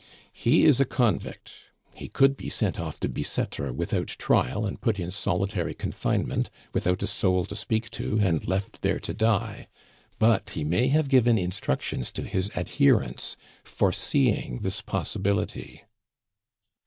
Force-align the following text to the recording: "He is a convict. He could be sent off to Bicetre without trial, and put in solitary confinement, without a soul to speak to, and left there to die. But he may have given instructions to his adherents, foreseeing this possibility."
"He 0.33 0.65
is 0.65 0.79
a 0.79 0.85
convict. 0.85 1.51
He 1.93 2.07
could 2.07 2.35
be 2.35 2.49
sent 2.49 2.79
off 2.79 2.99
to 3.01 3.07
Bicetre 3.07 3.71
without 3.71 4.07
trial, 4.07 4.65
and 4.65 4.81
put 4.81 4.99
in 4.99 5.11
solitary 5.11 5.75
confinement, 5.75 6.49
without 6.73 7.03
a 7.03 7.05
soul 7.05 7.45
to 7.45 7.55
speak 7.55 7.91
to, 7.91 8.17
and 8.19 8.47
left 8.47 8.81
there 8.81 8.99
to 8.99 9.13
die. 9.13 9.67
But 10.17 10.49
he 10.49 10.63
may 10.63 10.87
have 10.87 11.07
given 11.07 11.37
instructions 11.37 12.11
to 12.13 12.23
his 12.23 12.49
adherents, 12.57 13.37
foreseeing 13.63 14.61
this 14.63 14.81
possibility." 14.81 15.83